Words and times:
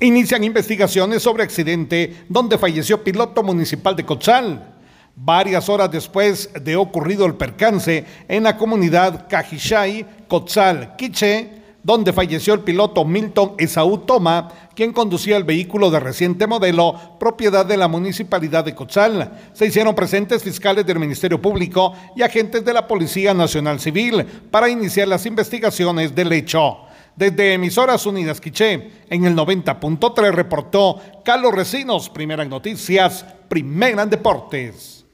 Inician 0.00 0.44
investigaciones 0.44 1.24
sobre 1.24 1.42
accidente 1.42 2.24
donde 2.28 2.56
falleció 2.56 3.02
piloto 3.02 3.42
municipal 3.42 3.96
de 3.96 4.06
Cotzal. 4.06 4.74
Varias 5.16 5.68
horas 5.68 5.90
después 5.90 6.50
de 6.62 6.76
ocurrido 6.76 7.26
el 7.26 7.34
percance 7.34 8.04
en 8.28 8.44
la 8.44 8.56
comunidad 8.56 9.26
Cajichay, 9.28 10.06
Cotzal, 10.28 10.94
Quiche, 10.94 11.50
donde 11.82 12.12
falleció 12.12 12.54
el 12.54 12.60
piloto 12.60 13.04
Milton 13.04 13.54
Esaú 13.58 13.98
Toma, 13.98 14.52
quien 14.76 14.92
conducía 14.92 15.36
el 15.36 15.42
vehículo 15.42 15.90
de 15.90 15.98
reciente 15.98 16.46
modelo, 16.46 17.16
propiedad 17.18 17.66
de 17.66 17.76
la 17.76 17.88
municipalidad 17.88 18.64
de 18.64 18.76
Cotzal. 18.76 19.50
Se 19.52 19.66
hicieron 19.66 19.96
presentes 19.96 20.44
fiscales 20.44 20.86
del 20.86 21.00
Ministerio 21.00 21.42
Público 21.42 21.92
y 22.14 22.22
agentes 22.22 22.64
de 22.64 22.72
la 22.72 22.86
Policía 22.86 23.34
Nacional 23.34 23.80
Civil 23.80 24.24
para 24.48 24.68
iniciar 24.68 25.08
las 25.08 25.26
investigaciones 25.26 26.14
del 26.14 26.32
hecho. 26.32 26.87
Desde 27.18 27.54
Emisoras 27.54 28.06
Unidas 28.06 28.40
Quiché, 28.40 28.92
en 29.10 29.24
el 29.24 29.34
90.3 29.34 30.30
reportó 30.30 31.00
Carlos 31.24 31.52
Recinos, 31.52 32.08
Primeras 32.08 32.48
Noticias, 32.48 33.26
Primera 33.48 34.04
en 34.04 34.10
Deportes. 34.10 35.04